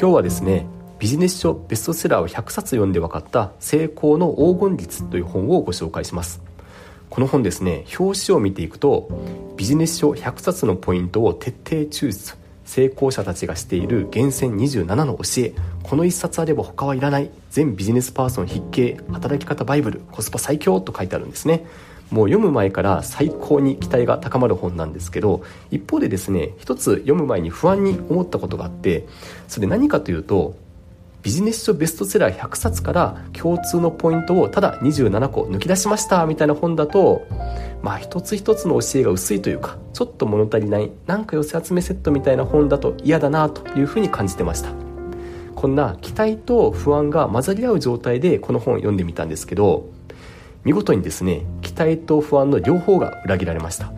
[0.00, 0.64] 今日はですね
[1.00, 6.40] ビジネス書ベストセラーを100冊読んで分かった成功の黄金律という本をご紹介します。
[7.10, 9.08] この本ですね表紙を見ていくと
[9.56, 21.66] ビジネス書100冊のポイントを徹底抽出成功者たちがしている厳選27の教えこの1冊あれば他はいらない全ビジネスパーソン必見働き方バイブルコスパ最強と書いてあるんですね。
[22.10, 29.06] もう読む前から最高に期待が高まる本なんですけど一方でですね一つ読む前に不安に思ったことがあって
[29.46, 30.56] それ何かというと
[31.22, 37.26] ビジネス書ベストセラー100冊から共通のポイントをただ27個抜き出しましたみたいな本だと
[37.82, 44.88] まあ一つ一つの教えが薄いというかちょっと物足りないなんか寄せ集めセットみたいな本だと嫌だなというふうに感じてました。
[45.58, 49.90] こんな期待と不安が混ざり合う状態でこの本を読んでみたんですけど
[50.62, 51.42] 見事にですね
[51.78, 53.92] 待と不安の両方が裏切られました。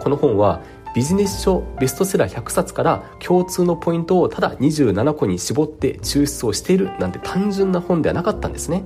[0.00, 0.60] この本は
[0.94, 8.84] ビジネス書ベストセラー100冊から共通のポイントをただ27個に絞って抽出をしているなんて単純な本ではなかったんですね。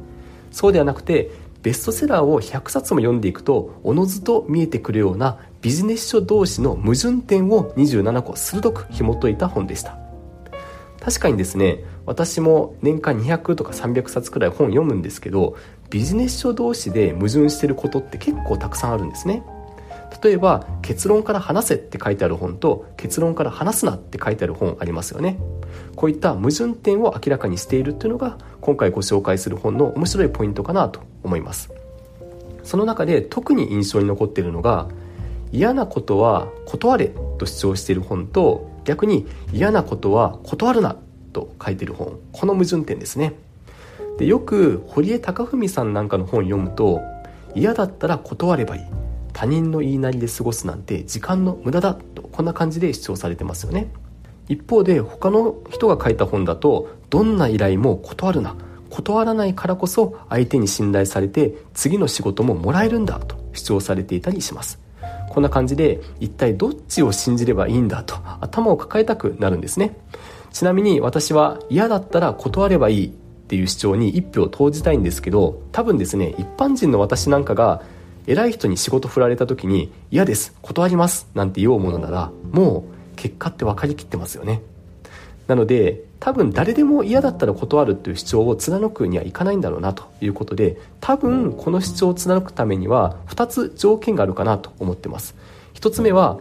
[0.53, 1.31] そうではなくて
[1.63, 9.99] ベストセラーを100冊も読んでいくとおのずと見えてくるようなビジネス書同士の矛盾点を27個鋭く紐解いた本でした。
[11.01, 15.57] 確かにですね私も年間200とか300冊くらい本読むんですけど
[15.91, 19.43] ビジネス書同士で矛盾してることって結構たくさんあるんですね。
[20.23, 25.39] 例えば結論から話せって書いてある本と結論から話すなって書いてある本ありますよね。
[25.95, 31.71] こういった矛盾点を明らかにしているっていうのが今回ご紹介する本の面白いポイントかなと思います。
[32.63, 34.89] その中で特に印象に残っているのが
[35.53, 40.97] 嫌なことは断れと主張している本と逆に嫌なことは断るな
[41.37, 42.19] と書いてる本。
[42.33, 43.35] この矛盾点ですね。
[44.19, 47.03] でよく堀江貴文さんなんかの本読むと
[47.55, 48.83] 嫌だったら断ればいい。
[49.35, 53.93] 他人の言いなりで過ごすなんて時間の無駄だとこんな感じで主張されてますよね。
[54.49, 58.57] 一方で他の人が書いた本だとどんな依頼も断るな。
[58.89, 64.79] 断らないからこそ相手に信頼されて次の仕事ももらえるんだと主張されていたりします。
[65.29, 69.99] こんな感じで一体どっちを信じればいいんだと頭を抱えたくなるんですね。
[70.57, 77.83] ちなみに私は嫌だったら断ればいいっていう主張に一票投じたいんですけど多分ですね一般人の私なんかが
[78.27, 84.63] 偉い人に仕事振られた時に嫌です断りますなんて言おうものならもう結果って分かりきってますよね。
[85.47, 95.35] なので多分誰でも嫌だったら断るっていう主張を貫くにはいかないんだろうなということで多分この主張を貫くためには2つ条件があるかなと思ってます。
[95.75, 96.39] 1つ目は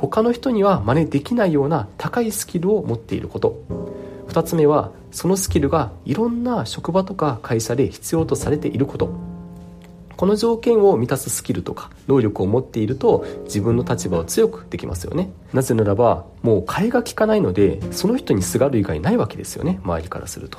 [0.00, 3.62] 他の人には真似できないような高いスキルを持っていること。
[4.28, 9.10] 2つ目はそのスキルがいろんな職場とか会社で必要とされていること。
[10.16, 15.30] この条件を満たすスキルとか能力を持っていると自分の立場を強くできますよね。
[15.52, 20.58] なぜならばもう替えが利かないのでその人にすがる以外ないわけですよね周りからすると。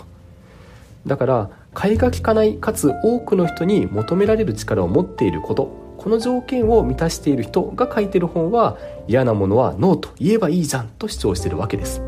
[1.05, 12.01] だから替えが利かないかつ多くの人に求められる力を持っていることこの条件を満たしている人が書いてる本は嫌なものはノーと言えばいいじゃんと主張してるわけです。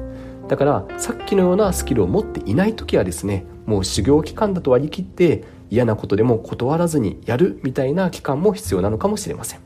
[0.47, 9.59] だからさっきのようなスキルを持っていない時はですねもう修行期間だと割り切って嫌なことでも断らずにやるみたいな期間も必要なのかもしれません。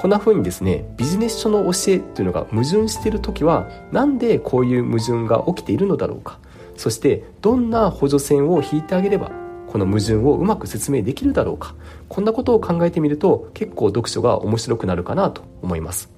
[0.00, 6.38] こんな風にですねビジネス書の教えっていうのが矛盾している時はなんでこういう矛盾が起きているのだろうか。
[6.76, 9.30] そしてどんな補助線を引いてあげれば
[9.66, 11.74] この矛盾をうまく説明できるだろうか。
[12.08, 16.10] こんなことを考えてみると結構読書が面白くなるかなと思います。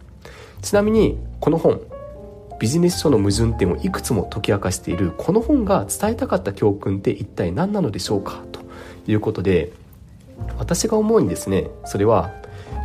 [0.61, 1.81] ちなみにこの本
[2.59, 8.61] ビジネス書の矛盾点をいくつも解き明かしているこの本が伝えたかった教訓って一体何なのでしょうかと
[9.07, 9.73] いうことで
[10.59, 12.33] 私が思うにですねそれは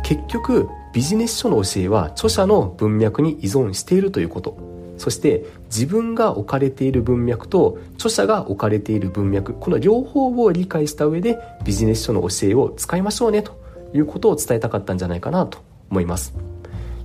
[0.04, 4.71] 結局ビジネス書の教えは著者の文脈に依存しているということ。
[5.02, 13.60] そして自分が置かれている文脈と著者が置かれている文脈この両方を理解した上でビジネス書の教えを使いましょうねと
[13.92, 15.58] いうことを伝えたかったんじゃないかなと
[15.90, 16.34] 思います。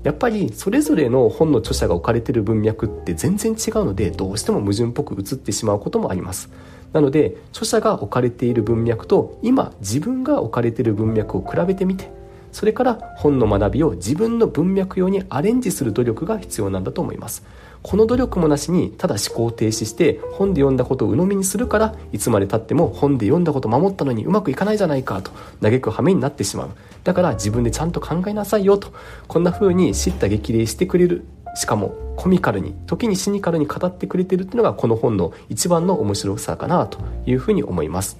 [0.03, 6.51] やっぱりそれぞれの本の著者が置かれている文脈って全然違うのでどうしても矛盾っぽく映ってしまうこともあります。
[6.93, 12.11] なので著者が置かれている文脈と今自分が置かれている文脈を比べてみて
[12.57, 17.43] それから本の学びを自分の文脈用にアレンジする努力が必要なんだと思います。
[17.83, 25.29] この努力もなしにただ思考停止して本で読んだことを鵜呑みにするからいつまでたっても本で読んだことを守ったのにうまくいかないじゃないかと
[25.61, 26.69] 嘆く羽目になってしまう。
[27.03, 28.91] だから自分でちゃんと考えなさいよと
[29.27, 38.17] こんな風に叱咤激励してくれるしかもコミカルに時にシニカルに語ってくれてるっていうのがこの本の一番の面白さかなというふうに思います。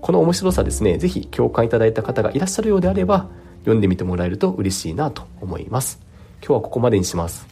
[0.00, 3.28] この面白さですね是非共感いただいた方がいらっしゃるようであれば
[3.66, 6.00] 読んでみてもらえると嬉しいなと思います。
[6.40, 7.46] 今日はここまでにします。